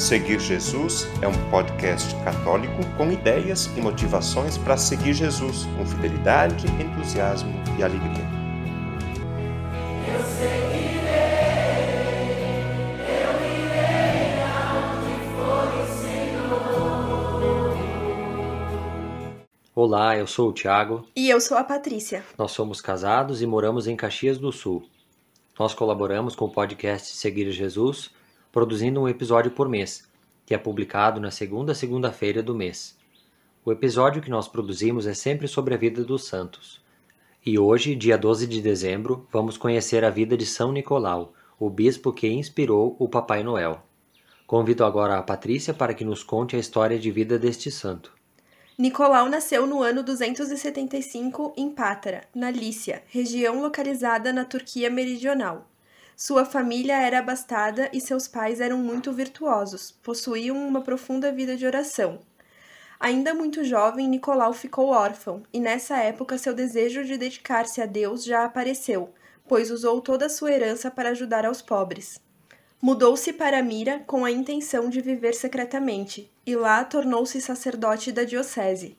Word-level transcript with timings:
Seguir 0.00 0.40
Jesus 0.40 1.06
é 1.20 1.28
um 1.28 1.50
podcast 1.50 2.14
católico 2.24 2.74
com 2.96 3.12
ideias 3.12 3.66
e 3.76 3.82
motivações 3.82 4.56
para 4.56 4.74
seguir 4.78 5.12
Jesus 5.12 5.66
com 5.76 5.84
fidelidade, 5.84 6.66
entusiasmo 6.82 7.52
e 7.78 7.82
alegria. 7.82 8.24
Eu 10.08 10.20
seguirei, 10.24 11.10
eu 13.04 13.32
irei 13.44 14.40
aonde 14.40 15.20
for 15.36 15.68
o 15.82 15.84
Senhor. 16.00 16.64
Olá, 19.74 20.16
eu 20.16 20.26
sou 20.26 20.48
o 20.48 20.52
Thiago. 20.54 21.06
E 21.14 21.28
eu 21.28 21.42
sou 21.42 21.58
a 21.58 21.62
Patrícia. 21.62 22.24
Nós 22.38 22.52
somos 22.52 22.80
casados 22.80 23.42
e 23.42 23.46
moramos 23.46 23.86
em 23.86 23.94
Caxias 23.94 24.38
do 24.38 24.50
Sul. 24.50 24.82
Nós 25.58 25.74
colaboramos 25.74 26.34
com 26.34 26.46
o 26.46 26.50
podcast 26.50 27.14
Seguir 27.14 27.52
Jesus 27.52 28.10
produzindo 28.52 29.00
um 29.00 29.08
episódio 29.08 29.50
por 29.50 29.68
mês, 29.68 30.08
que 30.44 30.54
é 30.54 30.58
publicado 30.58 31.20
na 31.20 31.30
segunda 31.30 31.74
segunda-feira 31.74 32.42
do 32.42 32.54
mês. 32.54 32.98
O 33.64 33.70
episódio 33.70 34.20
que 34.20 34.30
nós 34.30 34.48
produzimos 34.48 35.06
é 35.06 35.14
sempre 35.14 35.46
sobre 35.46 35.74
a 35.74 35.76
vida 35.76 36.02
dos 36.02 36.24
santos. 36.24 36.82
E 37.46 37.58
hoje, 37.58 37.94
dia 37.94 38.18
12 38.18 38.46
de 38.46 38.60
dezembro, 38.60 39.26
vamos 39.30 39.56
conhecer 39.56 40.04
a 40.04 40.10
vida 40.10 40.36
de 40.36 40.44
São 40.44 40.72
Nicolau, 40.72 41.32
o 41.58 41.70
bispo 41.70 42.12
que 42.12 42.28
inspirou 42.28 42.96
o 42.98 43.08
Papai 43.08 43.42
Noel. 43.42 43.82
Convido 44.46 44.84
agora 44.84 45.16
a 45.16 45.22
Patrícia 45.22 45.72
para 45.72 45.94
que 45.94 46.04
nos 46.04 46.24
conte 46.24 46.56
a 46.56 46.58
história 46.58 46.98
de 46.98 47.10
vida 47.10 47.38
deste 47.38 47.70
santo. 47.70 48.12
Nicolau 48.76 49.28
nasceu 49.28 49.66
no 49.66 49.82
ano 49.82 50.02
275 50.02 51.52
em 51.56 51.70
Pátara, 51.70 52.24
na 52.34 52.50
Lícia, 52.50 53.04
região 53.06 53.60
localizada 53.60 54.32
na 54.32 54.44
Turquia 54.44 54.90
meridional. 54.90 55.69
Sua 56.22 56.44
família 56.44 57.00
era 57.00 57.20
abastada 57.20 57.88
e 57.94 57.98
seus 57.98 58.28
pais 58.28 58.60
eram 58.60 58.76
muito 58.76 59.10
virtuosos, 59.10 59.90
possuíam 59.90 60.54
uma 60.54 60.82
profunda 60.82 61.32
vida 61.32 61.56
de 61.56 61.64
oração. 61.64 62.18
Ainda 63.00 63.32
muito 63.32 63.64
jovem, 63.64 64.06
Nicolau 64.06 64.52
ficou 64.52 64.88
órfão, 64.88 65.42
e 65.50 65.58
nessa 65.58 65.96
época 65.96 66.36
seu 66.36 66.52
desejo 66.52 67.06
de 67.06 67.16
dedicar-se 67.16 67.80
a 67.80 67.86
Deus 67.86 68.22
já 68.22 68.44
apareceu, 68.44 69.14
pois 69.48 69.70
usou 69.70 70.02
toda 70.02 70.26
a 70.26 70.28
sua 70.28 70.52
herança 70.52 70.90
para 70.90 71.08
ajudar 71.08 71.46
aos 71.46 71.62
pobres. 71.62 72.20
Mudou-se 72.82 73.32
para 73.32 73.62
Mira 73.62 74.00
com 74.00 74.22
a 74.22 74.30
intenção 74.30 74.90
de 74.90 75.00
viver 75.00 75.32
secretamente, 75.32 76.30
e 76.44 76.54
lá 76.54 76.84
tornou-se 76.84 77.40
sacerdote 77.40 78.12
da 78.12 78.24
diocese. 78.24 78.94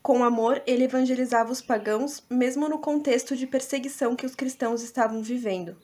Com 0.00 0.22
amor, 0.22 0.62
ele 0.64 0.84
evangelizava 0.84 1.50
os 1.50 1.60
pagãos, 1.60 2.22
mesmo 2.30 2.68
no 2.68 2.78
contexto 2.78 3.34
de 3.34 3.48
perseguição 3.48 4.14
que 4.14 4.24
os 4.24 4.36
cristãos 4.36 4.80
estavam 4.80 5.20
vivendo. 5.20 5.76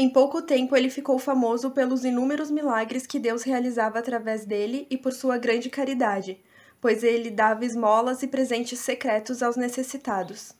Em 0.00 0.08
pouco 0.08 0.40
tempo, 0.40 0.76
ele 0.76 0.90
ficou 0.90 1.18
famoso 1.18 1.72
pelos 1.72 2.04
inúmeros 2.04 2.52
milagres 2.52 3.04
que 3.04 3.18
Deus 3.18 3.42
realizava 3.42 3.98
através 3.98 4.44
dele 4.44 4.86
e 4.88 4.96
por 4.96 5.12
sua 5.12 5.38
grande 5.38 5.68
caridade, 5.68 6.38
pois 6.80 7.02
ele 7.02 7.32
dava 7.32 7.64
esmolas 7.64 8.22
e 8.22 8.28
presentes 8.28 8.78
secretos 8.78 9.42
aos 9.42 9.56
necessitados. 9.56 10.52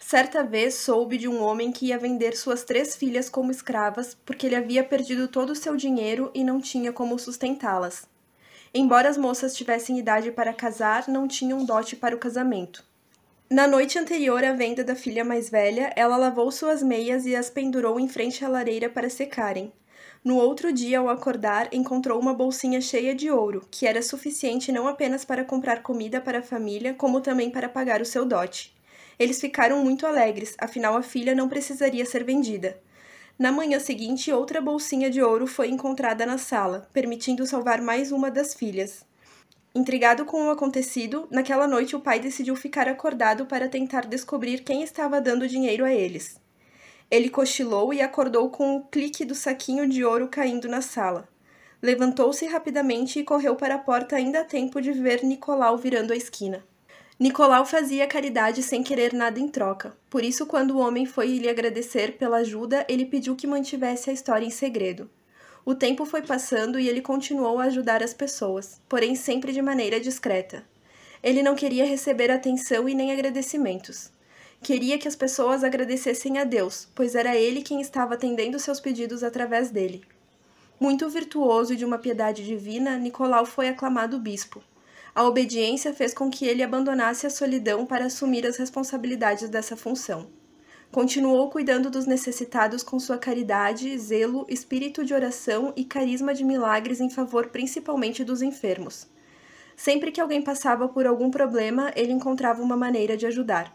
Certa 0.00 0.42
vez 0.42 0.74
soube 0.74 1.16
de 1.16 1.28
um 1.28 1.40
homem 1.40 1.70
que 1.70 1.86
ia 1.86 1.98
vender 1.98 2.36
suas 2.36 2.64
três 2.64 2.96
filhas 2.96 3.30
como 3.30 3.52
escravas 3.52 4.16
porque 4.26 4.46
ele 4.46 4.56
havia 4.56 4.82
perdido 4.82 5.28
todo 5.28 5.50
o 5.50 5.56
seu 5.56 5.76
dinheiro 5.76 6.28
e 6.34 6.42
não 6.42 6.60
tinha 6.60 6.92
como 6.92 7.20
sustentá-las. 7.20 8.04
Embora 8.74 9.08
as 9.08 9.16
moças 9.16 9.54
tivessem 9.54 9.96
idade 9.96 10.32
para 10.32 10.52
casar, 10.52 11.06
não 11.06 11.28
tinham 11.28 11.64
dote 11.64 11.94
para 11.94 12.16
o 12.16 12.18
casamento. 12.18 12.89
Na 13.52 13.66
noite 13.66 13.98
anterior 13.98 14.44
à 14.44 14.52
venda 14.52 14.84
da 14.84 14.94
filha 14.94 15.24
mais 15.24 15.50
velha, 15.50 15.92
ela 15.96 16.16
lavou 16.16 16.52
suas 16.52 16.84
meias 16.84 17.26
e 17.26 17.34
as 17.34 17.50
pendurou 17.50 17.98
em 17.98 18.06
frente 18.06 18.44
à 18.44 18.48
lareira 18.48 18.88
para 18.88 19.10
secarem. 19.10 19.72
No 20.22 20.36
outro 20.36 20.72
dia, 20.72 21.00
ao 21.00 21.08
acordar, 21.08 21.68
encontrou 21.72 22.20
uma 22.20 22.32
bolsinha 22.32 22.80
cheia 22.80 23.12
de 23.12 23.28
ouro, 23.28 23.66
que 23.68 23.88
era 23.88 24.02
suficiente 24.02 24.70
não 24.70 24.86
apenas 24.86 25.24
para 25.24 25.44
comprar 25.44 25.82
comida 25.82 26.20
para 26.20 26.38
a 26.38 26.42
família, 26.42 26.94
como 26.94 27.20
também 27.20 27.50
para 27.50 27.68
pagar 27.68 28.00
o 28.00 28.06
seu 28.06 28.24
dote. 28.24 28.72
Eles 29.18 29.40
ficaram 29.40 29.82
muito 29.82 30.06
alegres, 30.06 30.54
afinal 30.56 30.96
a 30.96 31.02
filha 31.02 31.34
não 31.34 31.48
precisaria 31.48 32.06
ser 32.06 32.22
vendida. 32.22 32.80
Na 33.36 33.50
manhã 33.50 33.80
seguinte, 33.80 34.30
outra 34.30 34.60
bolsinha 34.60 35.10
de 35.10 35.20
ouro 35.20 35.48
foi 35.48 35.70
encontrada 35.70 36.24
na 36.24 36.38
sala, 36.38 36.88
permitindo 36.92 37.44
salvar 37.44 37.82
mais 37.82 38.12
uma 38.12 38.30
das 38.30 38.54
filhas. 38.54 39.09
Intrigado 39.72 40.24
com 40.24 40.46
o 40.46 40.50
acontecido, 40.50 41.28
naquela 41.30 41.68
noite 41.68 41.94
o 41.94 42.00
pai 42.00 42.18
decidiu 42.18 42.56
ficar 42.56 42.88
acordado 42.88 43.46
para 43.46 43.68
tentar 43.68 44.04
descobrir 44.04 44.64
quem 44.64 44.82
estava 44.82 45.20
dando 45.20 45.46
dinheiro 45.46 45.84
a 45.84 45.92
eles. 45.92 46.40
Ele 47.08 47.28
cochilou 47.28 47.94
e 47.94 48.00
acordou 48.00 48.50
com 48.50 48.76
o 48.76 48.84
clique 48.84 49.24
do 49.24 49.34
saquinho 49.34 49.88
de 49.88 50.04
ouro 50.04 50.26
caindo 50.26 50.68
na 50.68 50.80
sala. 50.80 51.28
Levantou-se 51.80 52.44
rapidamente 52.46 53.20
e 53.20 53.24
correu 53.24 53.54
para 53.54 53.76
a 53.76 53.78
porta 53.78 54.16
ainda 54.16 54.40
a 54.40 54.44
tempo 54.44 54.80
de 54.80 54.92
ver 54.92 55.22
Nicolau 55.22 55.78
virando 55.78 56.12
a 56.12 56.16
esquina. 56.16 56.64
Nicolau 57.18 57.64
fazia 57.64 58.08
caridade 58.08 58.62
sem 58.64 58.82
querer 58.82 59.12
nada 59.12 59.38
em 59.38 59.48
troca. 59.48 59.96
Por 60.08 60.24
isso, 60.24 60.46
quando 60.46 60.72
o 60.72 60.78
homem 60.78 61.06
foi 61.06 61.38
lhe 61.38 61.48
agradecer 61.48 62.16
pela 62.18 62.38
ajuda, 62.38 62.84
ele 62.88 63.04
pediu 63.04 63.36
que 63.36 63.46
mantivesse 63.46 64.10
a 64.10 64.12
história 64.12 64.44
em 64.44 64.50
segredo. 64.50 65.08
O 65.64 65.74
tempo 65.74 66.06
foi 66.06 66.22
passando 66.22 66.80
e 66.80 66.88
ele 66.88 67.02
continuou 67.02 67.58
a 67.58 67.64
ajudar 67.64 68.02
as 68.02 68.14
pessoas, 68.14 68.80
porém 68.88 69.14
sempre 69.14 69.52
de 69.52 69.60
maneira 69.60 70.00
discreta. 70.00 70.64
Ele 71.22 71.42
não 71.42 71.54
queria 71.54 71.84
receber 71.84 72.30
atenção 72.30 72.88
e 72.88 72.94
nem 72.94 73.12
agradecimentos. 73.12 74.10
Queria 74.62 74.98
que 74.98 75.08
as 75.08 75.16
pessoas 75.16 75.62
agradecessem 75.62 76.38
a 76.38 76.44
Deus, 76.44 76.88
pois 76.94 77.14
era 77.14 77.36
ele 77.36 77.62
quem 77.62 77.80
estava 77.80 78.14
atendendo 78.14 78.58
seus 78.58 78.80
pedidos 78.80 79.22
através 79.22 79.70
dele. 79.70 80.02
Muito 80.78 81.08
virtuoso 81.10 81.74
e 81.74 81.76
de 81.76 81.84
uma 81.84 81.98
piedade 81.98 82.44
divina, 82.44 82.96
Nicolau 82.96 83.44
foi 83.44 83.68
aclamado 83.68 84.18
bispo. 84.18 84.62
A 85.14 85.24
obediência 85.24 85.92
fez 85.92 86.14
com 86.14 86.30
que 86.30 86.46
ele 86.46 86.62
abandonasse 86.62 87.26
a 87.26 87.30
solidão 87.30 87.84
para 87.84 88.06
assumir 88.06 88.46
as 88.46 88.56
responsabilidades 88.56 89.48
dessa 89.50 89.76
função. 89.76 90.30
Continuou 90.92 91.48
cuidando 91.48 91.88
dos 91.88 92.04
necessitados 92.04 92.82
com 92.82 92.98
sua 92.98 93.16
caridade, 93.16 93.96
zelo, 93.96 94.44
espírito 94.48 95.04
de 95.04 95.14
oração 95.14 95.72
e 95.76 95.84
carisma 95.84 96.34
de 96.34 96.42
milagres 96.42 97.00
em 97.00 97.08
favor 97.08 97.46
principalmente 97.46 98.24
dos 98.24 98.42
enfermos. 98.42 99.06
Sempre 99.76 100.10
que 100.10 100.20
alguém 100.20 100.42
passava 100.42 100.88
por 100.88 101.06
algum 101.06 101.30
problema, 101.30 101.92
ele 101.94 102.10
encontrava 102.10 102.60
uma 102.60 102.76
maneira 102.76 103.16
de 103.16 103.24
ajudar. 103.24 103.72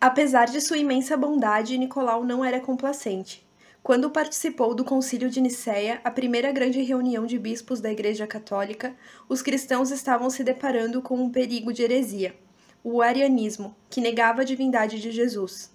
Apesar 0.00 0.46
de 0.46 0.60
sua 0.60 0.78
imensa 0.78 1.16
bondade, 1.16 1.78
Nicolau 1.78 2.24
não 2.24 2.44
era 2.44 2.58
complacente. 2.58 3.46
Quando 3.80 4.10
participou 4.10 4.74
do 4.74 4.84
Concílio 4.84 5.30
de 5.30 5.40
Nicéia, 5.40 6.00
a 6.02 6.10
primeira 6.10 6.50
grande 6.50 6.82
reunião 6.82 7.26
de 7.26 7.38
bispos 7.38 7.80
da 7.80 7.92
Igreja 7.92 8.26
Católica, 8.26 8.96
os 9.28 9.40
cristãos 9.40 9.92
estavam 9.92 10.28
se 10.28 10.42
deparando 10.42 11.00
com 11.00 11.14
um 11.14 11.30
perigo 11.30 11.72
de 11.72 11.84
heresia, 11.84 12.34
o 12.82 13.00
arianismo, 13.00 13.76
que 13.88 14.00
negava 14.00 14.42
a 14.42 14.44
divindade 14.44 15.00
de 15.00 15.12
Jesus. 15.12 15.70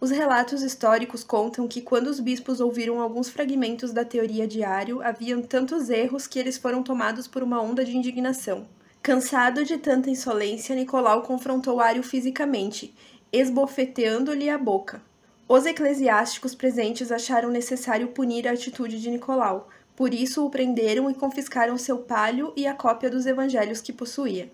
Os 0.00 0.10
relatos 0.10 0.62
históricos 0.62 1.24
contam 1.24 1.66
que 1.66 1.82
quando 1.82 2.06
os 2.06 2.20
bispos 2.20 2.60
ouviram 2.60 3.00
alguns 3.00 3.28
fragmentos 3.28 3.92
da 3.92 4.04
teoria 4.04 4.46
de 4.46 4.62
Ario, 4.62 5.02
haviam 5.02 5.42
tantos 5.42 5.90
erros 5.90 6.24
que 6.24 6.38
eles 6.38 6.56
foram 6.56 6.84
tomados 6.84 7.26
por 7.26 7.42
uma 7.42 7.60
onda 7.60 7.84
de 7.84 7.96
indignação. 7.96 8.64
Cansado 9.02 9.64
de 9.64 9.76
tanta 9.76 10.08
insolência, 10.08 10.76
Nicolau 10.76 11.22
confrontou 11.22 11.80
Ario 11.80 12.04
fisicamente, 12.04 12.94
esbofeteando-lhe 13.32 14.48
a 14.48 14.56
boca. 14.56 15.02
Os 15.48 15.66
eclesiásticos 15.66 16.54
presentes 16.54 17.10
acharam 17.10 17.50
necessário 17.50 18.08
punir 18.08 18.46
a 18.46 18.52
atitude 18.52 19.00
de 19.00 19.10
Nicolau, 19.10 19.68
por 19.96 20.14
isso 20.14 20.46
o 20.46 20.50
prenderam 20.50 21.10
e 21.10 21.14
confiscaram 21.14 21.76
seu 21.76 21.98
palio 21.98 22.52
e 22.54 22.68
a 22.68 22.74
cópia 22.74 23.10
dos 23.10 23.26
evangelhos 23.26 23.80
que 23.80 23.92
possuía. 23.92 24.48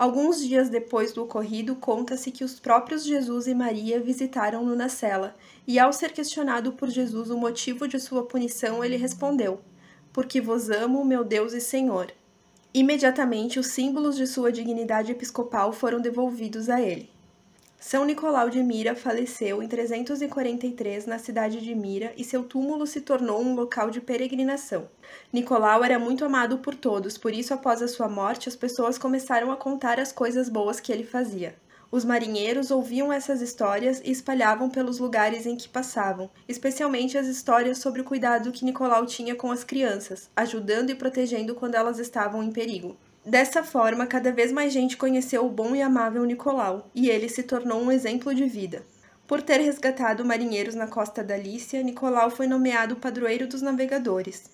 Alguns 0.00 0.42
dias 0.42 0.70
depois 0.70 1.12
do 1.12 1.24
ocorrido, 1.24 1.76
conta-se 1.76 2.30
que 2.30 2.42
os 2.42 2.58
próprios 2.58 3.04
Jesus 3.04 3.46
e 3.46 3.54
Maria 3.54 4.00
visitaram-no 4.00 4.74
na 4.74 4.88
cela, 4.88 5.36
e 5.66 5.78
ao 5.78 5.92
ser 5.92 6.12
questionado 6.12 6.72
por 6.72 6.88
Jesus 6.88 7.28
o 7.28 7.36
motivo 7.36 7.86
de 7.86 8.00
sua 8.00 8.24
punição, 8.24 8.82
ele 8.82 8.96
respondeu: 8.96 9.60
Porque 10.10 10.40
vos 10.40 10.70
amo, 10.70 11.04
meu 11.04 11.22
Deus 11.22 11.52
e 11.52 11.60
Senhor. 11.60 12.10
Imediatamente, 12.72 13.58
os 13.58 13.66
símbolos 13.66 14.16
de 14.16 14.26
sua 14.26 14.50
dignidade 14.50 15.12
episcopal 15.12 15.70
foram 15.70 16.00
devolvidos 16.00 16.70
a 16.70 16.80
ele. 16.80 17.10
São 17.82 18.04
Nicolau 18.04 18.50
de 18.50 18.62
Mira 18.62 18.94
faleceu 18.94 19.62
em 19.62 19.66
343 19.66 21.06
na 21.06 21.18
cidade 21.18 21.62
de 21.62 21.74
Mira 21.74 22.12
e 22.14 22.22
seu 22.22 22.44
túmulo 22.44 22.86
se 22.86 23.00
tornou 23.00 23.40
um 23.40 23.54
local 23.54 23.90
de 23.90 24.02
peregrinação. 24.02 24.86
Nicolau 25.32 25.82
era 25.82 25.98
muito 25.98 26.22
amado 26.22 26.58
por 26.58 26.74
todos, 26.74 27.16
por 27.16 27.32
isso, 27.32 27.54
após 27.54 27.80
a 27.80 27.88
sua 27.88 28.06
morte, 28.06 28.50
as 28.50 28.54
pessoas 28.54 28.98
começaram 28.98 29.50
a 29.50 29.56
contar 29.56 29.98
as 29.98 30.12
coisas 30.12 30.50
boas 30.50 30.78
que 30.78 30.92
ele 30.92 31.04
fazia. 31.04 31.56
Os 31.90 32.04
marinheiros 32.04 32.70
ouviam 32.70 33.10
essas 33.10 33.40
histórias 33.40 34.02
e 34.04 34.10
espalhavam 34.10 34.68
pelos 34.68 34.98
lugares 34.98 35.46
em 35.46 35.56
que 35.56 35.66
passavam, 35.66 36.28
especialmente 36.46 37.16
as 37.16 37.26
histórias 37.26 37.78
sobre 37.78 38.02
o 38.02 38.04
cuidado 38.04 38.52
que 38.52 38.64
Nicolau 38.64 39.06
tinha 39.06 39.34
com 39.34 39.50
as 39.50 39.64
crianças, 39.64 40.28
ajudando 40.36 40.90
e 40.90 40.94
protegendo 40.94 41.54
quando 41.54 41.76
elas 41.76 41.98
estavam 41.98 42.42
em 42.42 42.52
perigo. 42.52 42.94
Dessa 43.24 43.62
forma, 43.62 44.06
cada 44.06 44.32
vez 44.32 44.50
mais 44.50 44.72
gente 44.72 44.96
conheceu 44.96 45.44
o 45.44 45.50
bom 45.50 45.76
e 45.76 45.82
amável 45.82 46.24
Nicolau, 46.24 46.90
e 46.94 47.08
ele 47.10 47.28
se 47.28 47.42
tornou 47.42 47.80
um 47.80 47.92
exemplo 47.92 48.34
de 48.34 48.46
vida. 48.46 48.82
Por 49.26 49.42
ter 49.42 49.60
resgatado 49.60 50.24
marinheiros 50.24 50.74
na 50.74 50.88
costa 50.88 51.22
da 51.22 51.36
Lícia, 51.36 51.82
Nicolau 51.82 52.30
foi 52.30 52.46
nomeado 52.46 52.96
padroeiro 52.96 53.46
dos 53.46 53.62
navegadores. 53.62 54.50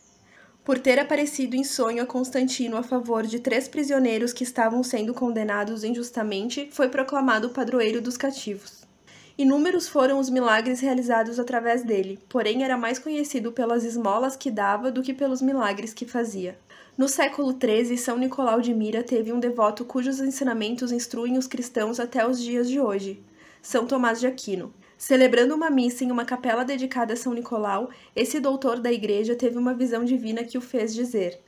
por 0.66 0.80
ter 0.80 0.98
aparecido 0.98 1.54
em 1.54 1.62
sonho 1.62 2.02
a 2.02 2.06
Constantino 2.06 2.76
a 2.76 2.82
favor 2.82 3.24
de 3.24 3.38
três 3.38 3.68
prisioneiros 3.68 4.32
que 4.32 4.42
estavam 4.42 4.82
sendo 4.82 5.14
condenados 5.14 5.84
injustamente, 5.84 6.68
foi 6.72 6.88
proclamado 6.88 7.50
padroeiro 7.50 8.02
dos 8.02 8.16
cativos. 8.16 8.85
Inúmeros 9.38 9.86
foram 9.86 10.18
os 10.18 10.30
milagres 10.30 10.80
realizados 10.80 11.38
através 11.38 11.82
dele, 11.82 12.18
porém 12.26 12.64
era 12.64 12.74
mais 12.74 12.98
conhecido 12.98 13.52
pelas 13.52 13.84
esmolas 13.84 14.34
que 14.34 14.50
dava 14.50 14.90
do 14.90 15.02
que 15.02 15.12
pelos 15.12 15.42
milagres 15.42 15.92
que 15.92 16.06
fazia. 16.06 16.58
No 16.96 17.06
século 17.06 17.52
XIII, 17.52 17.98
São 17.98 18.16
Nicolau 18.16 18.62
de 18.62 18.72
Mira 18.72 19.02
teve 19.02 19.30
um 19.34 19.38
devoto 19.38 19.84
cujos 19.84 20.20
ensinamentos 20.20 20.90
instruem 20.90 21.36
os 21.36 21.46
cristãos 21.46 22.00
até 22.00 22.26
os 22.26 22.40
dias 22.40 22.66
de 22.66 22.80
hoje, 22.80 23.22
São 23.60 23.86
Tomás 23.86 24.20
de 24.20 24.26
Aquino. 24.26 24.72
Celebrando 24.96 25.54
uma 25.54 25.68
missa 25.68 26.02
em 26.02 26.10
uma 26.10 26.24
capela 26.24 26.64
dedicada 26.64 27.12
a 27.12 27.16
São 27.16 27.34
Nicolau, 27.34 27.90
esse 28.14 28.40
doutor 28.40 28.80
da 28.80 28.90
igreja 28.90 29.36
teve 29.36 29.58
uma 29.58 29.74
visão 29.74 30.02
divina 30.02 30.44
que 30.44 30.56
o 30.56 30.62
fez 30.62 30.94
dizer: 30.94 31.38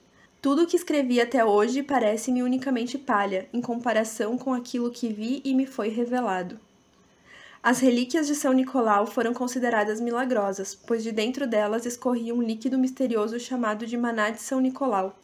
Tudo 0.42 0.64
o 0.64 0.66
que 0.66 0.76
escrevi 0.76 1.22
até 1.22 1.42
hoje 1.42 1.82
parece-me 1.82 2.42
unicamente 2.42 2.98
palha, 2.98 3.48
em 3.50 3.62
comparação 3.62 4.36
com 4.36 4.52
aquilo 4.52 4.90
que 4.90 5.08
vi 5.08 5.40
e 5.42 5.54
me 5.54 5.64
foi 5.64 5.88
revelado. 5.88 6.60
As 7.60 7.80
relíquias 7.80 8.28
de 8.28 8.36
São 8.36 8.52
Nicolau 8.52 9.04
foram 9.04 9.34
consideradas 9.34 10.00
milagrosas, 10.00 10.76
pois 10.76 11.02
de 11.02 11.10
dentro 11.10 11.44
delas 11.44 11.84
escorria 11.84 12.32
um 12.32 12.40
líquido 12.40 12.78
misterioso 12.78 13.38
chamado 13.40 13.84
de 13.84 13.96
maná 13.96 14.30
de 14.30 14.40
São 14.40 14.60
Nicolau. 14.60 15.18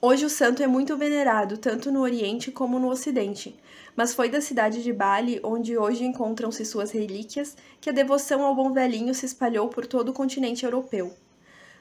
Hoje 0.00 0.24
o 0.24 0.30
santo 0.30 0.62
é 0.62 0.68
muito 0.68 0.96
venerado, 0.96 1.58
tanto 1.58 1.90
no 1.90 2.00
Oriente 2.00 2.52
como 2.52 2.78
no 2.78 2.88
Ocidente, 2.88 3.58
mas 3.96 4.14
foi 4.14 4.28
da 4.28 4.40
cidade 4.40 4.84
de 4.84 4.92
Bali, 4.92 5.40
onde 5.42 5.76
hoje 5.76 6.04
encontram-se 6.04 6.64
suas 6.64 6.92
relíquias, 6.92 7.56
que 7.80 7.90
a 7.90 7.92
devoção 7.92 8.44
ao 8.44 8.54
bom 8.54 8.72
velhinho 8.72 9.12
se 9.12 9.26
espalhou 9.26 9.68
por 9.68 9.84
todo 9.84 10.10
o 10.10 10.14
continente 10.14 10.64
europeu. 10.64 11.12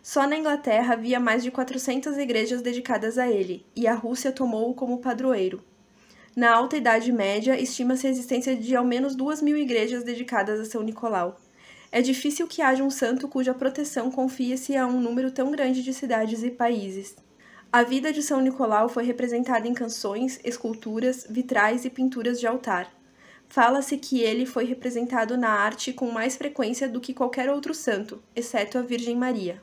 Só 0.01 0.25
na 0.25 0.37
Inglaterra 0.37 0.95
havia 0.95 1.19
mais 1.19 1.43
de 1.43 1.51
400 1.51 2.17
igrejas 2.17 2.63
dedicadas 2.63 3.19
a 3.19 3.27
ele, 3.29 3.63
e 3.75 3.87
a 3.87 3.93
Rússia 3.93 4.31
tomou-o 4.31 4.73
como 4.73 4.97
padroeiro. 4.97 5.63
Na 6.35 6.55
Alta 6.55 6.77
Idade 6.77 7.11
Média, 7.11 7.59
estima-se 7.59 8.05
a 8.05 8.09
existência 8.09 8.55
de 8.55 8.75
ao 8.75 8.85
menos 8.85 9.15
duas 9.15 9.41
mil 9.41 9.57
igrejas 9.57 10.03
dedicadas 10.03 10.59
a 10.59 10.65
São 10.65 10.83
Nicolau. 10.83 11.39
É 11.91 12.01
difícil 12.01 12.47
que 12.47 12.61
haja 12.61 12.83
um 12.83 12.91
santo 12.91 13.27
cuja 13.27 13.53
proteção 13.53 14.11
confie-se 14.11 14.77
a 14.77 14.85
um 14.85 15.01
número 15.01 15.31
tão 15.31 15.51
grande 15.51 15.81
de 15.81 15.91
cidades 15.91 16.43
e 16.43 16.51
países. 16.51 17.15
A 17.71 17.83
vida 17.83 18.13
de 18.13 18.21
São 18.21 18.41
Nicolau 18.41 18.89
foi 18.89 19.03
representada 19.03 19.67
em 19.67 19.73
canções, 19.73 20.39
esculturas, 20.43 21.25
vitrais 21.27 21.83
e 21.83 21.89
pinturas 21.89 22.39
de 22.39 22.45
altar. 22.45 22.91
Fala-se 23.47 23.97
que 23.97 24.21
ele 24.21 24.45
foi 24.45 24.65
representado 24.65 25.35
na 25.35 25.49
arte 25.49 25.91
com 25.91 26.11
mais 26.11 26.37
frequência 26.37 26.87
do 26.87 27.01
que 27.01 27.13
qualquer 27.13 27.49
outro 27.49 27.73
santo, 27.73 28.21
exceto 28.35 28.77
a 28.77 28.81
Virgem 28.83 29.15
Maria. 29.15 29.59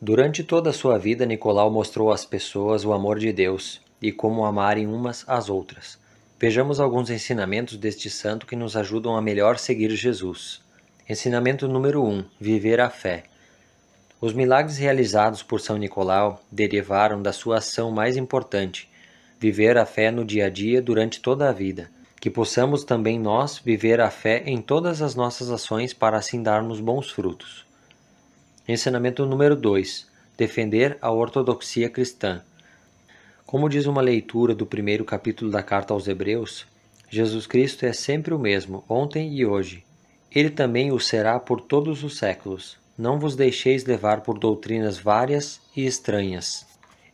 Durante 0.00 0.44
toda 0.44 0.70
a 0.70 0.72
sua 0.72 0.96
vida, 0.96 1.26
Nicolau 1.26 1.72
mostrou 1.72 2.12
às 2.12 2.24
pessoas 2.24 2.84
o 2.84 2.92
amor 2.92 3.18
de 3.18 3.32
Deus 3.32 3.80
e 4.00 4.12
como 4.12 4.44
amarem 4.44 4.86
umas 4.86 5.24
às 5.28 5.48
outras. 5.48 5.98
Vejamos 6.40 6.78
alguns 6.78 7.10
ensinamentos 7.10 7.76
deste 7.76 8.08
santo 8.08 8.46
que 8.46 8.54
nos 8.54 8.76
ajudam 8.76 9.16
a 9.16 9.22
melhor 9.22 9.58
seguir 9.58 9.90
Jesus. 9.90 10.60
Ensinamento 11.08 11.66
número 11.66 12.04
1: 12.04 12.24
Viver 12.40 12.80
a 12.80 12.88
fé. 12.88 13.24
Os 14.20 14.32
milagres 14.32 14.78
realizados 14.78 15.42
por 15.42 15.60
São 15.60 15.76
Nicolau 15.76 16.40
derivaram 16.50 17.22
da 17.22 17.32
sua 17.32 17.58
ação 17.58 17.90
mais 17.90 18.16
importante, 18.16 18.88
viver 19.38 19.78
a 19.78 19.86
fé 19.86 20.10
no 20.10 20.24
dia 20.24 20.46
a 20.46 20.50
dia 20.50 20.82
durante 20.82 21.20
toda 21.20 21.48
a 21.48 21.52
vida. 21.52 21.90
Que 22.20 22.28
possamos 22.28 22.82
também 22.84 23.18
nós 23.18 23.58
viver 23.58 24.00
a 24.00 24.10
fé 24.10 24.42
em 24.44 24.60
todas 24.60 25.00
as 25.02 25.14
nossas 25.14 25.50
ações 25.50 25.92
para 25.92 26.16
assim 26.16 26.42
darmos 26.42 26.80
bons 26.80 27.10
frutos. 27.10 27.64
Ensinamento 28.66 29.24
número 29.24 29.56
2: 29.56 30.06
Defender 30.36 30.98
a 31.00 31.10
ortodoxia 31.10 31.88
cristã. 31.88 32.42
Como 33.48 33.66
diz 33.66 33.86
uma 33.86 34.02
leitura 34.02 34.54
do 34.54 34.66
primeiro 34.66 35.06
capítulo 35.06 35.50
da 35.50 35.62
carta 35.62 35.94
aos 35.94 36.06
Hebreus, 36.06 36.66
Jesus 37.08 37.46
Cristo 37.46 37.86
é 37.86 37.94
sempre 37.94 38.34
o 38.34 38.38
mesmo, 38.38 38.84
ontem 38.86 39.32
e 39.32 39.46
hoje. 39.46 39.82
Ele 40.30 40.50
também 40.50 40.92
o 40.92 41.00
será 41.00 41.40
por 41.40 41.62
todos 41.62 42.04
os 42.04 42.18
séculos. 42.18 42.76
Não 42.98 43.18
vos 43.18 43.34
deixeis 43.34 43.86
levar 43.86 44.20
por 44.20 44.38
doutrinas 44.38 44.98
várias 44.98 45.62
e 45.74 45.86
estranhas. 45.86 46.66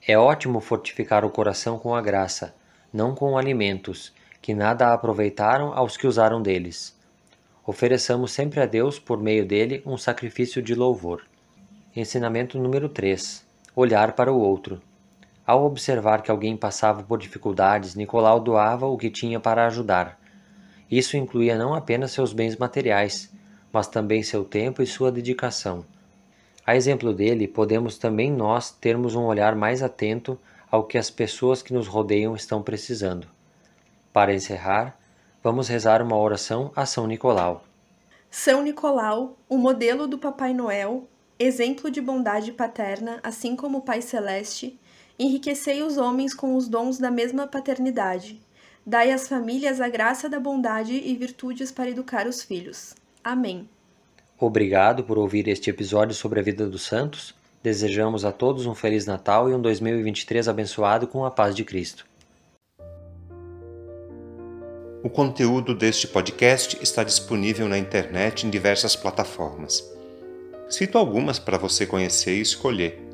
É 0.05 0.19
ótimo 0.19 0.59
fortificar 0.59 1.25
o 1.25 1.31
coração 1.31 1.79
com 1.79 1.95
a 1.95 2.03
graça, 2.03 2.53
não 2.93 3.15
com 3.15 3.39
alimentos, 3.39 4.13
que 4.43 4.53
nada 4.53 4.93
aproveitaram 4.93 5.73
aos 5.73 5.97
que 5.97 6.09
usaram 6.09 6.43
deles. 6.43 6.99
Ofereçamos 7.65 8.33
sempre 8.33 8.59
a 8.59 8.67
Deus, 8.67 8.99
por 8.99 9.23
meio 9.23 9.47
dele, 9.47 9.85
um 9.87 9.97
sacrifício 9.97 10.61
de 10.61 10.75
louvor. 10.75 11.23
Ensinamento 11.95 12.59
número 12.59 12.89
3: 12.89 13.47
Olhar 13.77 14.17
para 14.17 14.33
o 14.33 14.41
outro. 14.41 14.83
Ao 15.47 15.65
observar 15.65 16.23
que 16.23 16.31
alguém 16.31 16.57
passava 16.57 17.03
por 17.03 17.19
dificuldades, 17.19 17.95
Nicolau 17.95 18.41
doava 18.41 18.87
o 18.87 18.97
que 18.97 19.11
tinha 19.11 19.39
para 19.39 19.67
ajudar. 19.67 20.19
Isso 20.91 21.17
incluía 21.17 21.59
não 21.59 21.75
apenas 21.75 22.13
seus 22.13 22.33
bens 22.33 22.57
materiais, 22.57 23.31
mas 23.73 23.87
também 23.87 24.23
seu 24.23 24.45
tempo 24.45 24.83
e 24.83 24.87
sua 24.87 25.13
dedicação. 25.13 25.85
A 26.67 26.75
exemplo 26.75 27.13
dele, 27.13 27.47
podemos 27.47 27.99
também 27.99 28.33
nós 28.33 28.71
termos 28.71 29.15
um 29.15 29.25
olhar 29.25 29.55
mais 29.55 29.83
atento 29.83 30.39
ao 30.71 30.85
que 30.85 30.97
as 30.97 31.11
pessoas 31.11 31.63
que 31.63 31.75
nos 31.75 31.87
rodeiam 31.87 32.35
estão 32.35 32.63
precisando. 32.63 33.27
Para 34.15 34.33
encerrar, 34.33 34.99
vamos 35.43 35.69
rezar 35.69 36.01
uma 36.01 36.17
oração 36.17 36.73
a 36.75 36.87
São 36.87 37.07
Nicolau. 37.07 37.65
São 38.31 38.63
Nicolau, 38.63 39.37
o 39.47 39.59
modelo 39.59 40.07
do 40.07 40.17
Papai 40.17 40.55
Noel, 40.55 41.07
exemplo 41.39 41.91
de 41.91 42.01
bondade 42.01 42.51
paterna, 42.51 43.21
assim 43.23 43.55
como 43.55 43.79
o 43.79 43.83
Pai 43.83 44.01
Celeste, 44.01 44.79
Enriquecei 45.19 45.83
os 45.83 45.97
homens 45.97 46.35
com 46.35 46.57
os 46.57 46.67
dons 46.69 46.99
da 46.99 47.11
mesma 47.11 47.47
paternidade. 47.47 48.41
Dai 48.85 49.13
às 49.13 49.29
famílias 49.29 49.81
a 49.81 49.89
graça 49.89 50.29
da 50.29 50.41
bondade 50.41 50.93
e 50.93 51.15
virtudes 51.15 51.71
para 51.71 51.89
educar 51.89 52.27
os 52.27 52.43
filhos. 52.43 52.95
Amém. 53.23 53.69
Obrigado 54.39 55.05
por 55.05 55.17
ouvir 55.17 55.47
este 55.47 55.71
episódio 55.71 56.15
sobre 56.15 56.41
a 56.41 56.43
vida 56.43 56.69
dos 56.69 56.83
santos. 56.83 57.35
Desejamos 57.63 58.25
a 58.25 58.33
todos 58.33 58.67
um 58.67 58.75
Feliz 58.75 59.07
Natal 59.07 59.49
e 59.49 59.55
um 59.55 59.63
2023 59.63 60.49
abençoado 60.49 61.07
com 61.07 61.25
a 61.25 61.31
paz 61.31 61.55
de 61.55 61.65
Cristo. 61.65 62.05
O 65.03 65.09
conteúdo 65.09 65.75
deste 65.75 66.09
podcast 66.09 66.79
está 66.83 67.05
disponível 67.05 67.69
na 67.69 67.79
internet 67.79 68.47
em 68.47 68.51
diversas 68.51 68.97
plataformas. 68.97 69.85
Cito 70.69 70.99
algumas 70.99 71.39
para 71.39 71.57
você 71.57 71.87
conhecer 71.87 72.37
e 72.37 72.41
escolher. 72.41 73.14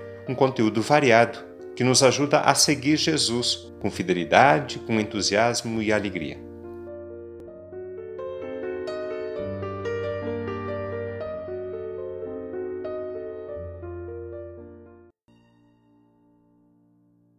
um 0.27 0.35
conteúdo 0.35 0.81
variado 0.81 1.39
que 1.75 1.83
nos 1.83 2.03
ajuda 2.03 2.41
a 2.41 2.53
seguir 2.53 2.97
Jesus 2.97 3.71
com 3.79 3.89
fidelidade, 3.89 4.79
com 4.79 4.99
entusiasmo 4.99 5.81
e 5.81 5.91
alegria. 5.91 6.50